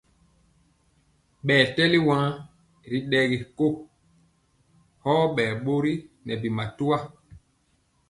[1.45, 2.27] Ɓɛ tɛli wan
[2.91, 3.65] ri ɗɛgi ko,
[5.11, 5.93] ɔ ɓɛɛ ɓori
[6.25, 6.97] nɛ bi matwa.